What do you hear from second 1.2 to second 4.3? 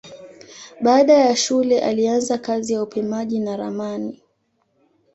shule alianza kazi ya upimaji na ramani.